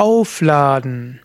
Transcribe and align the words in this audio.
Aufladen. 0.00 1.20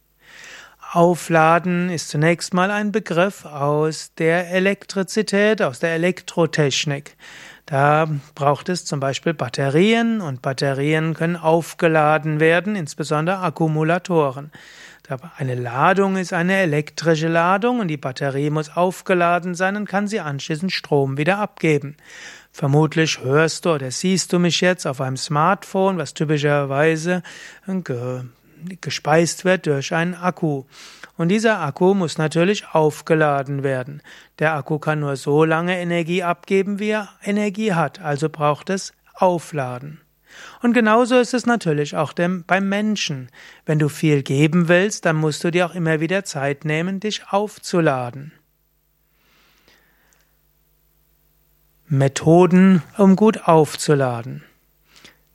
Aufladen 0.90 1.90
ist 1.90 2.08
zunächst 2.08 2.54
mal 2.54 2.70
ein 2.70 2.92
Begriff 2.92 3.44
aus 3.44 4.14
der 4.14 4.50
Elektrizität, 4.50 5.60
aus 5.60 5.80
der 5.80 5.92
Elektrotechnik. 5.94 7.16
Da 7.68 8.08
braucht 8.34 8.70
es 8.70 8.86
zum 8.86 8.98
Beispiel 8.98 9.34
Batterien 9.34 10.22
und 10.22 10.40
Batterien 10.40 11.12
können 11.12 11.36
aufgeladen 11.36 12.40
werden, 12.40 12.74
insbesondere 12.74 13.40
Akkumulatoren. 13.40 14.50
Eine 15.36 15.54
Ladung 15.54 16.16
ist 16.16 16.32
eine 16.32 16.56
elektrische 16.56 17.28
Ladung 17.28 17.80
und 17.80 17.88
die 17.88 17.98
Batterie 17.98 18.48
muss 18.48 18.74
aufgeladen 18.74 19.54
sein 19.54 19.76
und 19.76 19.86
kann 19.86 20.08
sie 20.08 20.20
anschließend 20.20 20.72
Strom 20.72 21.18
wieder 21.18 21.38
abgeben. 21.40 21.98
Vermutlich 22.52 23.20
hörst 23.22 23.66
du 23.66 23.74
oder 23.74 23.90
siehst 23.90 24.32
du 24.32 24.38
mich 24.38 24.62
jetzt 24.62 24.86
auf 24.86 25.02
einem 25.02 25.18
Smartphone, 25.18 25.98
was 25.98 26.14
typischerweise 26.14 27.22
gespeist 28.80 29.44
wird 29.44 29.66
durch 29.66 29.94
einen 29.94 30.14
Akku. 30.14 30.64
Und 31.16 31.28
dieser 31.28 31.60
Akku 31.60 31.94
muss 31.94 32.18
natürlich 32.18 32.68
aufgeladen 32.72 33.62
werden. 33.62 34.02
Der 34.38 34.54
Akku 34.54 34.78
kann 34.78 35.00
nur 35.00 35.16
so 35.16 35.44
lange 35.44 35.78
Energie 35.78 36.22
abgeben, 36.22 36.78
wie 36.78 36.90
er 36.90 37.08
Energie 37.22 37.72
hat, 37.72 38.00
also 38.00 38.28
braucht 38.28 38.70
es 38.70 38.92
Aufladen. 39.14 40.00
Und 40.62 40.72
genauso 40.72 41.18
ist 41.18 41.34
es 41.34 41.46
natürlich 41.46 41.96
auch 41.96 42.12
dem, 42.12 42.44
beim 42.44 42.68
Menschen. 42.68 43.28
Wenn 43.66 43.78
du 43.78 43.88
viel 43.88 44.22
geben 44.22 44.68
willst, 44.68 45.04
dann 45.06 45.16
musst 45.16 45.42
du 45.42 45.50
dir 45.50 45.66
auch 45.66 45.74
immer 45.74 46.00
wieder 46.00 46.24
Zeit 46.24 46.64
nehmen, 46.64 47.00
dich 47.00 47.22
aufzuladen. 47.30 48.32
Methoden, 51.86 52.82
um 52.98 53.16
gut 53.16 53.48
aufzuladen. 53.48 54.44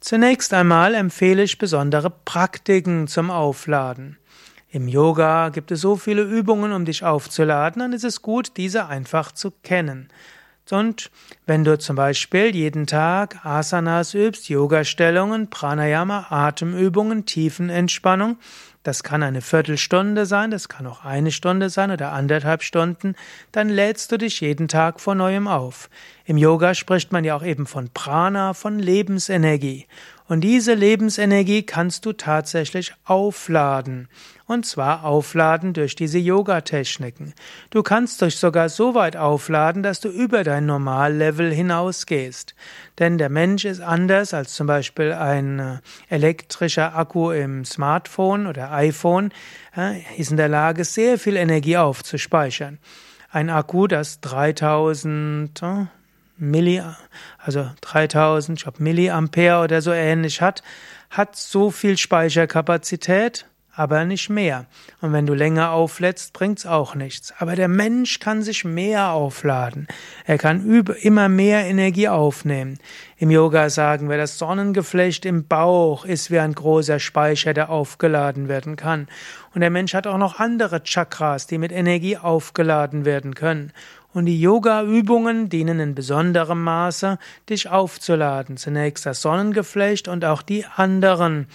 Zunächst 0.04 0.54
einmal 0.54 0.96
empfehle 0.96 1.44
ich 1.44 1.58
besondere 1.58 2.10
Praktiken 2.10 3.08
zum 3.08 3.32
Aufladen. 3.32 4.18
Im 4.70 4.90
Yoga 4.90 5.48
gibt 5.48 5.72
es 5.72 5.80
so 5.80 5.96
viele 5.96 6.24
Übungen, 6.24 6.74
um 6.74 6.84
dich 6.84 7.06
aufzuladen, 7.06 7.94
ist 7.94 8.04
es 8.04 8.22
gut, 8.22 8.58
diese 8.58 8.88
einfach 8.88 9.32
zu 9.32 9.52
kennen. 9.64 10.10
Und 10.70 11.10
wenn 11.46 11.64
du 11.64 11.80
zum 11.80 11.96
Beispiel 11.96 12.54
jeden 12.54 12.86
Tag 12.86 13.46
Asanas 13.46 14.14
übst, 14.14 14.50
Yoga-Stellungen, 14.50 15.50
Pranayama, 15.50 16.28
Atemübungen, 16.30 17.26
Tiefenentspannung, 17.26 18.40
das 18.84 19.04
kann 19.04 19.24
eine 19.24 19.42
Viertelstunde 19.42 20.26
sein, 20.26 20.52
das 20.52 20.70
kann 20.70 20.86
auch 20.86 21.04
eine 21.04 21.32
Stunde 21.32 21.70
sein 21.70 21.92
oder 21.92 22.12
anderthalb 22.12 22.64
Stunden, 22.64 23.16
dann 23.52 23.70
lädst 23.70 24.12
du 24.12 24.18
dich 24.18 24.42
jeden 24.42 24.68
Tag 24.68 25.00
vor 25.00 25.16
neuem 25.16 25.48
auf. 25.48 25.90
Im 26.26 26.38
Yoga 26.38 26.74
spricht 26.74 27.12
man 27.12 27.24
ja 27.24 27.36
auch 27.36 27.44
eben 27.44 27.66
von 27.66 27.90
Prana, 27.94 28.54
von 28.54 28.80
Lebensenergie. 28.80 29.88
Und 30.34 30.42
diese 30.42 30.74
Lebensenergie 30.74 31.62
kannst 31.62 32.08
du 32.08 32.12
tatsächlich 32.12 32.96
aufladen. 33.06 34.08
Und 34.48 34.66
zwar 34.66 35.06
aufladen 35.06 35.74
durch 35.74 35.96
diese 35.96 36.18
Yoga-Techniken. 36.18 37.36
Du 37.70 37.84
kannst 37.84 38.20
dich 38.20 38.38
sogar 38.38 38.70
so 38.70 38.96
weit 38.96 39.16
aufladen, 39.16 39.84
dass 39.84 40.00
du 40.00 40.10
über 40.10 40.44
dein 40.44 40.66
Normallevel 40.66 41.54
hinausgehst. 41.54 42.56
Denn 42.98 43.20
der 43.20 43.30
Mensch 43.30 43.64
ist 43.64 43.80
anders 43.80 44.34
als 44.34 44.56
zum 44.56 44.66
Beispiel 44.66 45.12
ein 45.12 45.60
äh, 45.60 45.78
elektrischer 46.10 46.96
Akku 46.96 47.30
im 47.30 47.64
Smartphone 47.64 48.48
oder 48.48 48.72
iPhone, 48.72 49.32
ist 50.18 50.32
in 50.32 50.38
der 50.38 50.50
Lage, 50.50 50.84
sehr 50.84 51.20
viel 51.20 51.36
Energie 51.36 51.78
aufzuspeichern. 51.78 52.80
Ein 53.30 53.52
Akku, 53.52 53.86
das 53.86 54.20
3000 54.22 55.62
Milli, 56.38 56.82
also 57.38 57.70
3000, 57.82 58.58
ich 58.58 58.64
glaube 58.64 58.84
Milliampere 58.84 59.64
oder 59.64 59.82
so 59.82 59.92
ähnlich 59.92 60.42
hat, 60.42 60.64
hat 61.10 61.36
so 61.36 61.70
viel 61.70 61.98
Speicherkapazität, 61.98 63.46
aber 63.76 64.06
nicht 64.06 64.30
mehr. 64.30 64.68
Und 65.02 65.14
wenn 65.14 65.26
du 65.26 65.34
länger 65.34 65.72
auflädst, 65.72 66.34
bringt's 66.34 66.66
auch 66.66 66.94
nichts. 66.94 67.34
Aber 67.40 67.56
der 67.56 67.68
Mensch 67.68 68.20
kann 68.20 68.44
sich 68.44 68.64
mehr 68.66 69.10
aufladen. 69.10 69.88
Er 70.26 70.38
kann 70.38 70.84
immer 71.02 71.28
mehr 71.28 71.66
Energie 71.66 72.08
aufnehmen. 72.08 72.78
Im 73.18 73.32
Yoga 73.32 73.70
sagen 73.70 74.10
wir, 74.10 74.18
das 74.18 74.38
Sonnengeflecht 74.38 75.26
im 75.26 75.48
Bauch 75.48 76.06
ist 76.06 76.30
wie 76.30 76.40
ein 76.40 76.54
großer 76.54 77.00
Speicher, 77.00 77.54
der 77.54 77.70
aufgeladen 77.72 78.48
werden 78.48 78.76
kann. 78.76 79.08
Und 79.56 79.62
der 79.62 79.72
Mensch 79.72 79.94
hat 79.96 80.08
auch 80.08 80.18
noch 80.18 80.40
andere 80.40 80.84
Chakras, 80.84 81.48
die 81.48 81.58
mit 81.58 81.72
Energie 81.72 82.18
aufgeladen 82.18 83.06
werden 83.06 83.34
können. 83.34 83.74
Und 84.14 84.28
die 84.28 84.40
Yoga-Übungen 84.40 85.50
dienen 85.50 85.80
in 85.80 85.96
besonderem 85.96 86.64
Maße, 86.64 87.18
dich 87.50 87.70
aufzuladen. 87.70 88.58
Zunächst 88.58 89.06
das 89.06 89.22
Sonnengeflecht 89.22 90.08
und 90.08 90.24
auch 90.24 90.44
die 90.44 90.66
anderen 90.66 91.48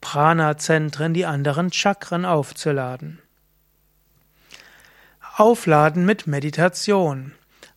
Prana-Zentren, 0.00 1.14
die 1.14 1.26
anderen 1.26 1.72
Chakren 1.72 2.24
aufzuladen. 2.24 3.20
Aufladen 5.36 6.04
mit 6.04 6.26
Meditation. 6.26 7.32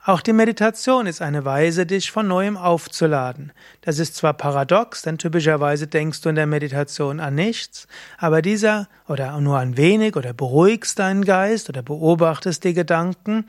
Auch 0.06 0.20
die 0.20 0.34
Meditation 0.34 1.08
ist 1.08 1.22
eine 1.22 1.46
Weise, 1.46 1.86
dich 1.86 2.12
von 2.12 2.28
neuem 2.28 2.58
aufzuladen. 2.58 3.54
Das 3.80 4.00
ist 4.00 4.18
zwar 4.18 4.34
paradox, 4.34 5.04
denn 5.04 5.18
typischerweise 5.18 5.88
denkst 5.88 6.20
du 6.20 6.28
in 6.28 6.36
der 6.36 6.46
Meditation 6.46 7.22
an 7.22 7.36
nichts, 7.36 7.88
aber 8.18 8.42
dieser 8.42 8.90
oder 9.08 9.40
nur 9.40 9.60
an 9.60 9.78
wenig 9.78 10.18
oder 10.18 10.34
beruhigst 10.34 11.00
deinen 11.00 11.24
Geist 11.24 11.70
oder 11.70 11.84
beobachtest 11.84 12.66
die 12.66 12.74
Gedanken, 12.74 13.46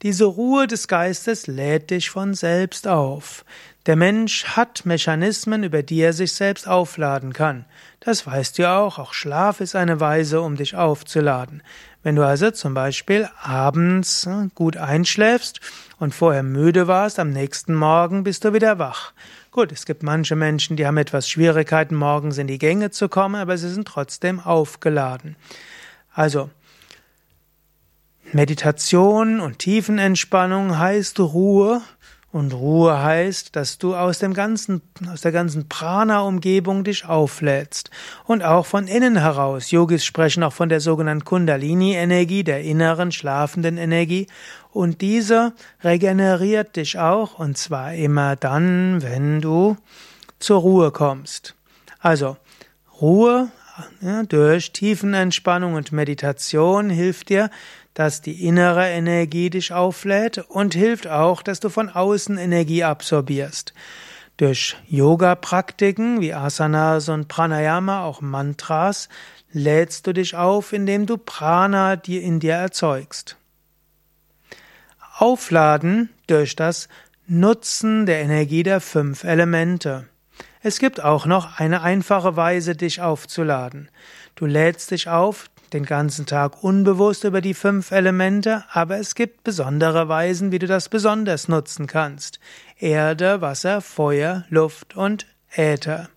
diese 0.00 0.24
Ruhe 0.24 0.66
des 0.66 0.88
Geistes 0.88 1.46
lädt 1.46 1.90
dich 1.90 2.08
von 2.08 2.32
selbst 2.32 2.88
auf. 2.88 3.44
Der 3.88 3.96
Mensch 3.96 4.44
hat 4.44 4.84
Mechanismen, 4.84 5.62
über 5.62 5.82
die 5.82 6.00
er 6.00 6.12
sich 6.12 6.34
selbst 6.34 6.68
aufladen 6.68 7.32
kann. 7.32 7.64
Das 8.00 8.26
weißt 8.26 8.58
du 8.58 8.68
auch. 8.68 8.98
Auch 8.98 9.14
Schlaf 9.14 9.62
ist 9.62 9.74
eine 9.74 9.98
Weise, 9.98 10.42
um 10.42 10.56
dich 10.56 10.76
aufzuladen. 10.76 11.62
Wenn 12.02 12.14
du 12.14 12.22
also 12.22 12.50
zum 12.50 12.74
Beispiel 12.74 13.30
abends 13.40 14.26
hm, 14.26 14.52
gut 14.54 14.76
einschläfst 14.76 15.60
und 15.98 16.14
vorher 16.14 16.42
müde 16.42 16.86
warst, 16.86 17.18
am 17.18 17.30
nächsten 17.30 17.74
Morgen 17.74 18.24
bist 18.24 18.44
du 18.44 18.52
wieder 18.52 18.78
wach. 18.78 19.14
Gut, 19.52 19.72
es 19.72 19.86
gibt 19.86 20.02
manche 20.02 20.36
Menschen, 20.36 20.76
die 20.76 20.86
haben 20.86 20.98
etwas 20.98 21.26
Schwierigkeiten, 21.26 21.94
morgens 21.94 22.36
in 22.36 22.46
die 22.46 22.58
Gänge 22.58 22.90
zu 22.90 23.08
kommen, 23.08 23.36
aber 23.36 23.56
sie 23.56 23.70
sind 23.70 23.88
trotzdem 23.88 24.38
aufgeladen. 24.38 25.34
Also, 26.12 26.50
Meditation 28.32 29.40
und 29.40 29.60
Tiefenentspannung 29.60 30.78
heißt 30.78 31.18
Ruhe 31.20 31.80
und 32.30 32.52
Ruhe 32.52 33.02
heißt, 33.02 33.56
dass 33.56 33.78
du 33.78 33.96
aus 33.96 34.18
dem 34.18 34.34
ganzen, 34.34 34.82
aus 35.10 35.22
der 35.22 35.32
ganzen 35.32 35.66
Prana-Umgebung 35.66 36.84
dich 36.84 37.06
auflädst. 37.06 37.90
Und 38.24 38.44
auch 38.44 38.66
von 38.66 38.86
innen 38.86 39.16
heraus. 39.16 39.70
Yogis 39.70 40.04
sprechen 40.04 40.42
auch 40.42 40.52
von 40.52 40.68
der 40.68 40.80
sogenannten 40.80 41.24
Kundalini-Energie, 41.24 42.44
der 42.44 42.62
inneren 42.62 43.12
schlafenden 43.12 43.78
Energie. 43.78 44.26
Und 44.72 45.00
diese 45.00 45.54
regeneriert 45.82 46.76
dich 46.76 46.98
auch. 46.98 47.38
Und 47.38 47.56
zwar 47.56 47.94
immer 47.94 48.36
dann, 48.36 49.02
wenn 49.02 49.40
du 49.40 49.78
zur 50.38 50.60
Ruhe 50.60 50.90
kommst. 50.90 51.54
Also, 51.98 52.36
Ruhe 53.00 53.50
ja, 54.00 54.22
durch 54.24 54.72
Tiefenentspannung 54.72 55.74
und 55.74 55.92
Meditation 55.92 56.90
hilft 56.90 57.28
dir, 57.28 57.50
dass 57.98 58.20
die 58.20 58.46
innere 58.46 58.88
Energie 58.88 59.50
dich 59.50 59.72
auflädt 59.72 60.38
und 60.38 60.72
hilft 60.72 61.08
auch, 61.08 61.42
dass 61.42 61.58
du 61.58 61.68
von 61.68 61.88
außen 61.88 62.38
Energie 62.38 62.84
absorbierst. 62.84 63.74
Durch 64.36 64.76
Yoga-Praktiken 64.86 66.20
wie 66.20 66.32
Asanas 66.32 67.08
und 67.08 67.26
Pranayama, 67.26 68.04
auch 68.04 68.20
Mantras, 68.20 69.08
lädst 69.50 70.06
du 70.06 70.12
dich 70.12 70.36
auf, 70.36 70.72
indem 70.72 71.06
du 71.06 71.18
Prana 71.18 71.94
in 71.94 72.38
dir 72.38 72.54
erzeugst. 72.54 73.36
Aufladen 75.16 76.08
durch 76.28 76.54
das 76.54 76.88
Nutzen 77.26 78.06
der 78.06 78.20
Energie 78.20 78.62
der 78.62 78.80
fünf 78.80 79.24
Elemente. 79.24 80.06
Es 80.62 80.78
gibt 80.78 81.02
auch 81.02 81.26
noch 81.26 81.58
eine 81.58 81.82
einfache 81.82 82.36
Weise, 82.36 82.76
dich 82.76 83.00
aufzuladen. 83.00 83.90
Du 84.36 84.46
lädst 84.46 84.92
dich 84.92 85.08
auf 85.08 85.50
den 85.72 85.84
ganzen 85.84 86.26
Tag 86.26 86.62
unbewusst 86.62 87.24
über 87.24 87.40
die 87.40 87.54
fünf 87.54 87.90
Elemente, 87.90 88.64
aber 88.72 88.98
es 88.98 89.14
gibt 89.14 89.44
besondere 89.44 90.08
Weisen, 90.08 90.52
wie 90.52 90.58
du 90.58 90.66
das 90.66 90.88
besonders 90.88 91.48
nutzen 91.48 91.86
kannst. 91.86 92.40
Erde, 92.78 93.40
Wasser, 93.40 93.80
Feuer, 93.80 94.44
Luft 94.48 94.96
und 94.96 95.26
Äther. 95.54 96.08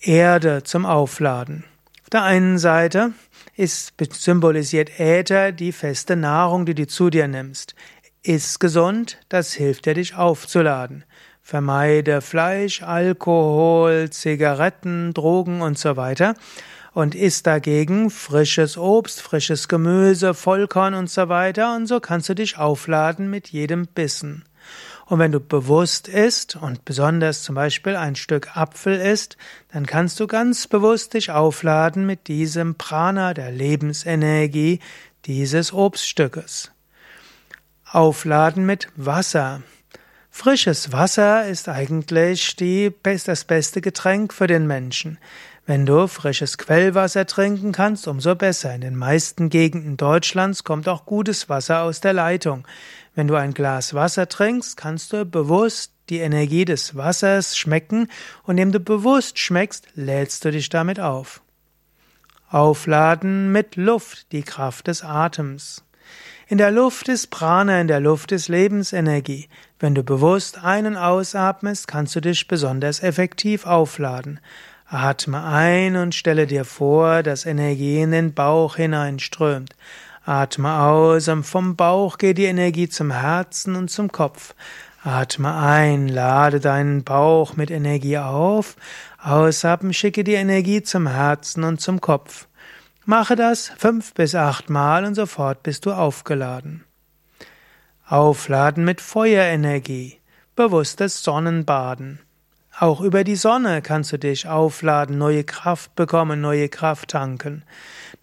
Erde 0.00 0.62
zum 0.62 0.86
Aufladen. 0.86 1.64
Auf 2.02 2.10
der 2.10 2.22
einen 2.22 2.58
Seite 2.58 3.12
ist 3.54 3.94
symbolisiert 4.12 4.98
Äther 4.98 5.52
die 5.52 5.72
feste 5.72 6.16
Nahrung, 6.16 6.66
die 6.66 6.74
du 6.74 6.86
zu 6.86 7.10
dir 7.10 7.28
nimmst. 7.28 7.74
Ist 8.22 8.60
gesund, 8.60 9.18
das 9.28 9.52
hilft 9.52 9.86
dir, 9.86 9.94
dich 9.94 10.14
aufzuladen. 10.14 11.04
vermeide 11.42 12.20
Fleisch, 12.20 12.82
Alkohol, 12.82 14.10
Zigaretten, 14.10 15.14
Drogen 15.14 15.62
und 15.62 15.78
so 15.78 15.96
weiter 15.96 16.34
und 16.92 17.14
isst 17.14 17.46
dagegen 17.46 18.10
frisches 18.10 18.76
Obst, 18.76 19.22
frisches 19.22 19.68
Gemüse, 19.68 20.34
Vollkorn 20.34 20.94
und 20.94 21.10
so 21.10 21.28
weiter 21.28 21.76
und 21.76 21.86
so 21.86 22.00
kannst 22.00 22.28
du 22.28 22.34
dich 22.34 22.58
aufladen 22.58 23.30
mit 23.30 23.48
jedem 23.48 23.86
Bissen. 23.86 24.44
Und 25.06 25.18
wenn 25.18 25.32
du 25.32 25.40
bewusst 25.40 26.06
isst 26.06 26.54
und 26.54 26.84
besonders 26.84 27.42
zum 27.42 27.56
Beispiel 27.56 27.96
ein 27.96 28.14
Stück 28.14 28.56
Apfel 28.56 29.00
isst, 29.00 29.36
dann 29.72 29.84
kannst 29.84 30.20
du 30.20 30.28
ganz 30.28 30.68
bewusst 30.68 31.14
dich 31.14 31.32
aufladen 31.32 32.06
mit 32.06 32.28
diesem 32.28 32.76
Prana, 32.76 33.34
der 33.34 33.50
Lebensenergie 33.50 34.78
dieses 35.24 35.72
Obststückes. 35.72 36.70
Aufladen 37.84 38.66
mit 38.66 38.88
Wasser. 38.94 39.62
Frisches 40.30 40.92
Wasser 40.92 41.46
ist 41.46 41.68
eigentlich 41.68 42.56
die, 42.56 42.94
das 43.02 43.44
beste 43.44 43.80
Getränk 43.80 44.32
für 44.32 44.46
den 44.46 44.66
Menschen. 44.66 45.18
Wenn 45.66 45.84
du 45.86 46.06
frisches 46.06 46.56
Quellwasser 46.56 47.26
trinken 47.26 47.72
kannst, 47.72 48.08
umso 48.08 48.34
besser. 48.34 48.74
In 48.74 48.80
den 48.80 48.96
meisten 48.96 49.50
Gegenden 49.50 49.96
Deutschlands 49.96 50.64
kommt 50.64 50.88
auch 50.88 51.04
gutes 51.04 51.48
Wasser 51.48 51.82
aus 51.82 52.00
der 52.00 52.12
Leitung. 52.12 52.66
Wenn 53.14 53.28
du 53.28 53.34
ein 53.34 53.54
Glas 53.54 53.92
Wasser 53.92 54.28
trinkst, 54.28 54.76
kannst 54.76 55.12
du 55.12 55.26
bewusst 55.26 55.92
die 56.08 56.20
Energie 56.20 56.64
des 56.64 56.96
Wassers 56.96 57.58
schmecken 57.58 58.08
und 58.44 58.56
indem 58.56 58.72
du 58.72 58.80
bewusst 58.80 59.38
schmeckst, 59.38 59.88
lädst 59.94 60.44
du 60.44 60.52
dich 60.52 60.68
damit 60.70 61.00
auf. 61.00 61.42
Aufladen 62.48 63.52
mit 63.52 63.76
Luft, 63.76 64.32
die 64.32 64.42
Kraft 64.42 64.86
des 64.86 65.04
Atems. 65.04 65.84
In 66.48 66.58
der 66.58 66.70
Luft 66.70 67.08
ist 67.08 67.30
Prana, 67.30 67.80
in 67.80 67.88
der 67.88 68.00
Luft 68.00 68.32
ist 68.32 68.48
Lebensenergie. 68.48 69.48
Wenn 69.78 69.94
du 69.94 70.02
bewusst 70.02 70.64
einen 70.64 70.96
ausatmest, 70.96 71.86
kannst 71.86 72.16
du 72.16 72.20
dich 72.20 72.48
besonders 72.48 73.02
effektiv 73.02 73.66
aufladen. 73.66 74.40
Atme 74.86 75.44
ein 75.44 75.96
und 75.96 76.14
stelle 76.14 76.48
dir 76.48 76.64
vor, 76.64 77.22
dass 77.22 77.46
Energie 77.46 78.00
in 78.00 78.10
den 78.10 78.34
Bauch 78.34 78.74
hineinströmt. 78.74 79.76
Atme 80.24 80.80
aus 80.80 81.28
und 81.28 81.44
vom 81.44 81.76
Bauch 81.76 82.18
geht 82.18 82.38
die 82.38 82.44
Energie 82.44 82.88
zum 82.88 83.12
Herzen 83.12 83.76
und 83.76 83.88
zum 83.88 84.10
Kopf. 84.10 84.54
Atme 85.02 85.54
ein, 85.54 86.08
lade 86.08 86.60
deinen 86.60 87.04
Bauch 87.04 87.56
mit 87.56 87.70
Energie 87.70 88.18
auf. 88.18 88.76
Ausatmen, 89.22 89.94
schicke 89.94 90.24
die 90.24 90.34
Energie 90.34 90.82
zum 90.82 91.06
Herzen 91.06 91.64
und 91.64 91.80
zum 91.80 92.00
Kopf. 92.00 92.48
Mache 93.10 93.34
das 93.34 93.72
fünf 93.76 94.14
bis 94.14 94.36
acht 94.36 94.70
Mal 94.70 95.04
und 95.04 95.16
sofort 95.16 95.64
bist 95.64 95.84
du 95.84 95.90
aufgeladen. 95.90 96.84
Aufladen 98.06 98.84
mit 98.84 99.00
Feuerenergie. 99.00 100.20
Bewusstes 100.54 101.24
Sonnenbaden. 101.24 102.20
Auch 102.78 103.00
über 103.00 103.24
die 103.24 103.34
Sonne 103.34 103.82
kannst 103.82 104.12
du 104.12 104.18
dich 104.20 104.46
aufladen, 104.46 105.18
neue 105.18 105.42
Kraft 105.42 105.96
bekommen, 105.96 106.40
neue 106.40 106.68
Kraft 106.68 107.08
tanken. 107.08 107.64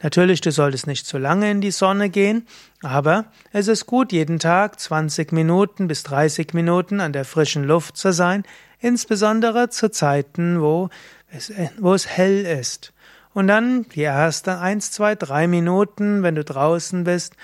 Natürlich, 0.02 0.40
du 0.40 0.54
solltest 0.54 0.88
nicht 0.88 1.06
zu 1.06 1.18
lange 1.18 1.52
in 1.52 1.60
die 1.60 1.72
Sonne 1.72 2.10
gehen, 2.10 2.48
aber 2.82 3.26
es 3.52 3.68
ist 3.68 3.88
gut, 3.88 4.14
jeden 4.14 4.40
Tag 4.40 4.80
20 4.80 5.34
Minuten 5.34 5.90
bis 5.90 6.04
30 6.04 6.54
Minuten 6.54 7.02
an 7.02 7.12
der 7.12 7.26
frischen 7.26 7.66
Luft 7.66 7.98
zu 7.98 8.14
sein, 8.14 8.44
insbesondere 8.80 9.68
zu 9.68 9.92
Zeiten, 9.92 10.62
wo 10.62 10.88
es, 11.30 11.52
wo 11.78 11.94
es 11.94 12.08
hell 12.08 12.46
ist. 12.46 12.94
Und 13.38 13.46
dann 13.46 13.86
die 13.90 14.02
ersten 14.02 14.50
eins, 14.50 14.90
zwei, 14.90 15.14
drei 15.14 15.46
Minuten, 15.46 16.24
wenn 16.24 16.34
du 16.34 16.44
draußen 16.44 17.04
bist, 17.04 17.36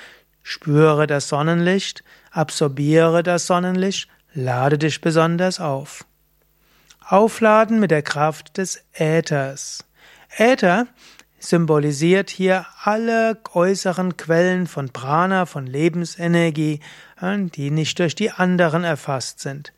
spüre 0.42 1.06
das 1.06 1.28
Sonnenlicht, 1.28 2.04
absorbiere 2.32 3.22
das 3.22 3.46
Sonnenlicht, 3.46 4.10
lade 4.34 4.80
dich 4.80 5.02
besonders 5.02 5.60
auf. 5.60 6.04
Aufladen 7.08 7.80
mit 7.80 7.92
der 7.92 8.02
Kraft 8.02 8.58
des 8.58 8.84
Äthers. 8.94 9.86
Äther 10.36 10.88
symbolisiert 11.38 12.32
hier 12.32 12.66
alle 12.82 13.38
äußeren 13.54 14.18
Quellen 14.18 14.66
von 14.66 14.90
Prana, 14.90 15.46
von 15.46 15.68
Lebensenergie, 15.68 16.80
die 17.22 17.70
nicht 17.70 18.00
durch 18.00 18.16
die 18.16 18.32
anderen 18.32 18.84
erfasst 18.84 19.42
sind. 19.42 19.74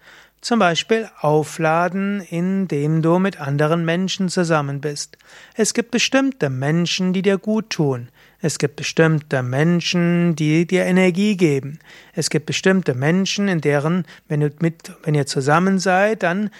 Zum 0.45 0.59
Beispiel 0.59 1.09
aufladen, 1.21 2.21
indem 2.21 3.01
du 3.01 3.17
mit 3.17 3.41
anderen 3.41 3.83
Menschen 3.83 4.29
zusammen 4.29 4.79
bist. 4.79 5.17
Es 5.55 5.73
gibt 5.73 5.89
bestimmte 5.89 6.51
Menschen, 6.51 7.13
die 7.13 7.23
dir 7.23 7.39
gut 7.39 7.71
tun. 7.71 8.09
Es 8.41 8.59
gibt 8.59 8.75
bestimmte 8.75 9.41
Menschen, 9.41 10.35
die 10.35 10.67
dir 10.67 10.83
Energie 10.83 11.35
geben. 11.35 11.79
Es 12.13 12.29
gibt 12.29 12.45
bestimmte 12.45 12.93
Menschen, 12.93 13.47
in 13.47 13.59
deren, 13.59 14.05
wenn, 14.27 14.41
du 14.41 14.51
mit, 14.59 14.91
wenn 15.01 15.15
ihr 15.15 15.25
zusammen 15.25 15.79
seid, 15.79 16.21
dann 16.21 16.51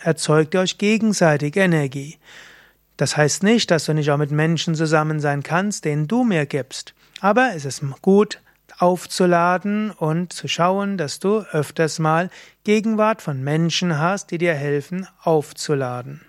erzeugt 0.00 0.54
ihr 0.54 0.60
euch 0.60 0.78
gegenseitig 0.78 1.56
Energie. 1.56 2.16
Das 2.96 3.18
heißt 3.18 3.42
nicht, 3.42 3.70
dass 3.70 3.84
du 3.84 3.92
nicht 3.92 4.10
auch 4.10 4.16
mit 4.16 4.30
Menschen 4.30 4.74
zusammen 4.74 5.20
sein 5.20 5.42
kannst, 5.42 5.84
denen 5.84 6.08
du 6.08 6.24
mir 6.24 6.46
gibst. 6.46 6.94
Aber 7.20 7.50
es 7.54 7.66
ist 7.66 7.82
gut, 8.00 8.40
aufzuladen 8.78 9.90
und 9.90 10.32
zu 10.32 10.48
schauen, 10.48 10.98
dass 10.98 11.18
du 11.18 11.40
öfters 11.52 11.98
mal 11.98 12.30
Gegenwart 12.64 13.22
von 13.22 13.42
Menschen 13.42 13.98
hast, 13.98 14.30
die 14.30 14.38
dir 14.38 14.54
helfen, 14.54 15.06
aufzuladen. 15.22 16.20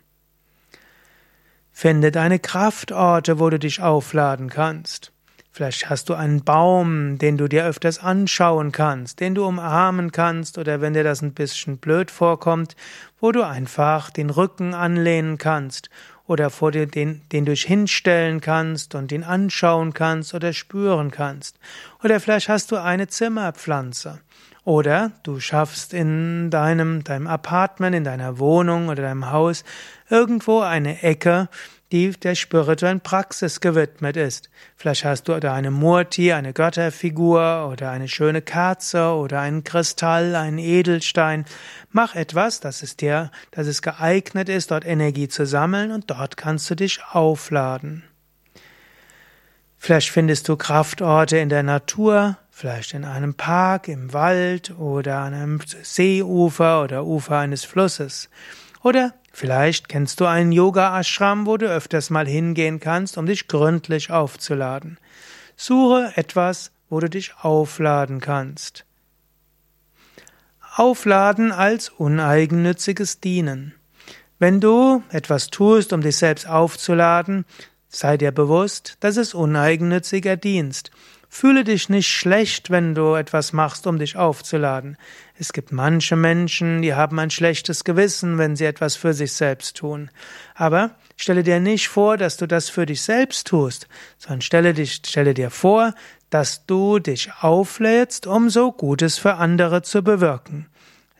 Finde 1.71 2.11
deine 2.11 2.39
Kraftorte, 2.39 3.39
wo 3.39 3.49
du 3.49 3.59
dich 3.59 3.81
aufladen 3.81 4.49
kannst. 4.49 5.11
Vielleicht 5.51 5.89
hast 5.89 6.09
du 6.09 6.13
einen 6.13 6.44
Baum, 6.44 7.17
den 7.17 7.38
du 7.38 7.47
dir 7.47 7.65
öfters 7.65 7.97
anschauen 7.97 8.71
kannst, 8.71 9.19
den 9.19 9.33
du 9.33 9.44
umarmen 9.45 10.11
kannst, 10.11 10.59
oder 10.59 10.81
wenn 10.81 10.94
dir 10.94 11.03
das 11.03 11.23
ein 11.23 11.33
bisschen 11.33 11.79
blöd 11.79 12.11
vorkommt, 12.11 12.75
wo 13.19 13.31
du 13.31 13.44
einfach 13.44 14.11
den 14.11 14.29
Rücken 14.29 14.75
anlehnen 14.75 15.39
kannst 15.39 15.89
oder 16.27 16.50
vor 16.50 16.71
dir 16.71 16.85
den, 16.85 17.21
den 17.31 17.45
du 17.45 17.53
hinstellen 17.53 18.41
kannst 18.41 18.95
und 18.95 19.12
ihn 19.12 19.24
anschauen 19.24 19.94
kannst 19.94 20.33
oder 20.33 20.53
spüren 20.53 21.09
kannst. 21.09 21.57
Oder 22.03 22.19
vielleicht 22.19 22.50
hast 22.50 22.71
du 22.71 22.75
eine 22.75 23.07
Zimmerpflanze. 23.07 24.19
Oder 24.65 25.13
du 25.24 25.39
schaffst 25.39 25.94
in 25.94 26.50
deinem, 26.50 27.01
deinem 27.06 27.27
Apartment, 27.27 27.95
in 27.95 28.03
deiner 28.03 28.38
Wohnung 28.38 28.89
oder 28.89 29.03
deinem 29.03 29.31
Haus 29.31 29.63
irgendwo 30.09 30.59
eine 30.59 31.01
Ecke, 31.03 31.47
die 31.92 32.12
der 32.12 32.36
spirituellen 32.36 33.01
Praxis 33.01 33.62
gewidmet 33.62 34.18
ist. 34.18 34.50
Vielleicht 34.75 35.06
hast 35.06 35.28
du 35.28 35.39
da 35.39 35.54
eine 35.54 35.72
Murti, 35.72 36.34
eine 36.34 36.54
Götterfigur 36.54 37.69
oder 37.72 37.92
eine 37.92 38.07
schöne 38.07 38.42
Kerze 38.42 39.12
oder 39.12 39.39
einen 39.39 39.63
Kristall, 39.63 40.36
einen 40.36 40.57
Edelstein. 40.57 41.45
Mach 41.92 42.16
etwas, 42.16 42.60
dass 42.60 42.84
es 42.84 42.98
dir, 42.98 43.31
dass 43.51 43.68
es 43.68 43.81
geeignet 43.81 44.50
ist, 44.50 44.72
dort 44.72 44.86
Energie 44.86 45.30
zu 45.30 45.45
sammeln 45.45 45.92
und 45.92 46.09
dort 46.09 46.35
kannst 46.35 46.69
du 46.69 46.76
dich 46.76 47.00
aufladen. 47.11 48.04
Vielleicht 49.78 50.09
findest 50.09 50.50
du 50.50 50.57
Kraftorte 50.57 51.38
in 51.38 51.50
der 51.50 51.64
Natur, 51.64 52.38
vielleicht 52.50 52.94
in 52.94 53.06
einem 53.06 53.35
Park, 53.35 53.88
im 53.88 54.11
Wald 54.11 54.71
oder 54.78 55.19
an 55.19 55.33
einem 55.33 55.59
Seeufer 55.83 56.83
oder 56.83 57.06
Ufer 57.06 57.38
eines 57.38 57.64
Flusses. 57.64 58.30
Oder 58.83 59.14
vielleicht 59.31 59.90
kennst 59.90 60.19
du 60.19 60.26
einen 60.26 60.52
Yoga-Ashram, 60.52 61.46
wo 61.46 61.57
du 61.57 61.68
öfters 61.68 62.10
mal 62.10 62.28
hingehen 62.28 62.80
kannst, 62.80 63.18
um 63.18 63.26
dich 63.26 63.48
gründlich 63.48 64.12
aufzuladen. 64.12 64.98
Suche 65.56 66.12
etwas, 66.16 66.72
wo 66.90 67.00
du 67.00 67.10
dich 67.10 67.34
aufladen 67.42 68.19
kannst. 68.19 68.86
Aufladen 70.76 71.52
als 71.52 71.90
uneigennütziges 71.90 73.19
Dienen. 73.19 73.74
Wenn 74.40 74.62
du 74.62 75.02
etwas 75.10 75.50
tust, 75.50 75.94
um 75.94 76.02
dich 76.02 76.18
selbst 76.18 76.48
aufzuladen, 76.48 77.46
sei 77.90 78.18
dir 78.18 78.31
bewusst, 78.31 78.98
dass 79.00 79.18
es 79.18 79.34
uneigennütziger 79.34 80.38
Dienst. 80.38 80.92
Fühle 81.30 81.64
dich 81.64 81.90
nicht 81.90 82.07
schlecht, 82.07 82.69
wenn 82.69 82.96
du 82.96 83.16
etwas 83.16 83.54
machst, 83.54 83.86
um 83.86 84.00
dich 84.00 84.16
aufzuladen. 84.16 84.98
Es 85.38 85.54
gibt 85.54 85.72
manche 85.72 86.16
Menschen, 86.16 86.81
die 86.81 86.94
haben 86.94 87.19
ein 87.19 87.30
schlechtes 87.30 87.84
Gewissen, 87.84 88.38
wenn 88.38 88.56
sie 88.56 88.66
etwas 88.66 88.96
für 88.96 89.14
sich 89.14 89.34
selbst 89.34 89.78
tun. 89.78 90.10
Aber 90.56 90.92
stelle 91.16 91.44
dir 91.44 91.60
nicht 91.60 91.90
vor, 91.90 92.18
dass 92.18 92.38
du 92.38 92.48
das 92.48 92.69
für 92.69 92.86
dich 92.86 93.02
selbst 93.02 93.48
tust, 93.48 93.88
sondern 94.18 94.42
stelle, 94.42 94.74
dich, 94.74 95.02
stelle 95.06 95.34
dir 95.34 95.52
vor, 95.52 95.94
dass 96.30 96.66
du 96.66 97.00
dich 97.00 97.30
auflädst, 97.42 98.26
um 98.26 98.50
so 98.50 98.72
Gutes 98.72 99.18
für 99.18 99.36
andere 99.36 99.81
zu 99.81 100.04
bewirken. 100.04 100.68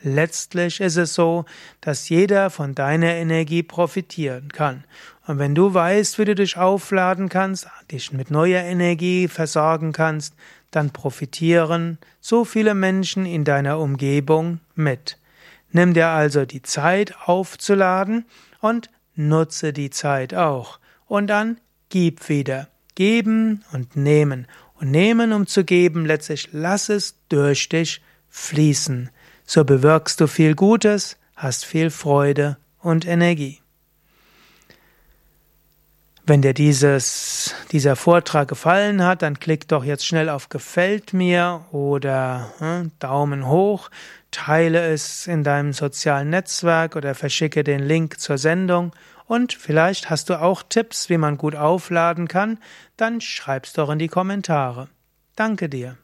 Letztlich 0.02 0.80
ist 0.80 0.98
es 0.98 1.16
so, 1.16 1.46
dass 1.82 2.10
jeder 2.10 2.50
von 2.50 2.76
deiner 2.76 3.14
Energie 3.14 3.64
profitieren 3.64 4.50
kann. 4.50 4.84
Und 5.26 5.40
wenn 5.40 5.56
du 5.56 5.74
weißt, 5.74 6.20
wie 6.20 6.26
du 6.26 6.36
dich 6.36 6.58
aufladen 6.58 7.30
kannst, 7.30 7.68
dich 7.92 8.14
mit 8.14 8.32
neuer 8.32 8.62
Energie 8.62 9.28
versorgen 9.28 9.92
kannst, 9.92 10.36
dann 10.72 10.92
profitieren 10.92 11.98
so 12.22 12.46
viele 12.46 12.74
Menschen 12.74 13.26
in 13.26 13.44
deiner 13.44 13.80
Umgebung 13.80 14.60
mit. 14.76 15.18
Nimm 15.72 15.94
dir 15.94 16.08
also 16.08 16.46
die 16.46 16.62
Zeit 16.62 17.16
aufzuladen 17.26 18.26
und 18.62 18.90
nutze 19.16 19.74
die 19.74 19.90
Zeit 19.90 20.34
auch. 20.34 20.80
Und 21.08 21.28
dann 21.28 21.60
gib 21.90 22.30
wieder. 22.30 22.68
Geben 22.96 23.64
und 23.74 23.96
nehmen. 23.96 24.48
Und 24.76 24.92
nehmen, 24.92 25.34
um 25.34 25.48
zu 25.48 25.64
geben, 25.64 26.06
letztlich 26.06 26.50
lass 26.52 26.90
es 26.90 27.16
durch 27.30 27.68
dich 27.70 28.02
fließen. 28.30 29.10
So 29.50 29.64
bewirkst 29.64 30.20
du 30.20 30.28
viel 30.28 30.56
Gutes, 30.56 31.18
hast 31.38 31.66
viel 31.66 31.90
Freude 31.90 32.58
und 32.80 33.08
Energie. 33.08 33.62
Wenn 36.26 36.42
dir 36.42 36.54
dieses, 36.54 37.56
dieser 37.72 37.96
Vortrag 37.96 38.50
gefallen 38.50 39.02
hat, 39.02 39.22
dann 39.22 39.40
klick 39.40 39.70
doch 39.70 39.86
jetzt 39.86 40.06
schnell 40.06 40.28
auf 40.28 40.50
Gefällt 40.50 41.14
mir 41.14 41.66
oder 41.72 42.52
hm, 42.58 42.92
Daumen 43.00 43.48
hoch, 43.48 43.90
teile 44.32 44.86
es 44.86 45.26
in 45.28 45.46
deinem 45.46 45.72
sozialen 45.72 46.30
Netzwerk 46.30 46.98
oder 46.98 47.16
verschicke 47.16 47.64
den 47.64 47.80
Link 47.80 48.20
zur 48.20 48.38
Sendung 48.38 48.92
und 49.28 49.54
vielleicht 49.54 50.10
hast 50.10 50.30
du 50.30 50.42
auch 50.42 50.62
Tipps, 50.68 51.10
wie 51.10 51.18
man 51.18 51.38
gut 51.38 51.56
aufladen 51.56 52.28
kann, 52.28 52.60
dann 52.98 53.22
schreib's 53.22 53.72
doch 53.72 53.90
in 53.90 54.00
die 54.00 54.10
Kommentare. 54.10 54.90
Danke 55.38 55.70
dir. 55.70 55.98